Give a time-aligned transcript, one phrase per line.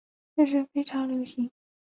[0.35, 1.51] 这是非常流行。